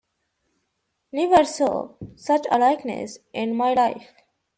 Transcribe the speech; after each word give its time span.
Never 1.11 1.45
saw 1.45 1.93
such 2.15 2.47
a 2.49 2.57
likeness 2.57 3.19
in 3.33 3.55
my 3.55 3.75
life! 3.75 4.09